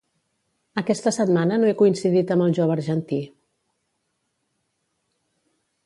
[0.81, 3.21] Aquesta setmana no he coincidit amb el jove argentí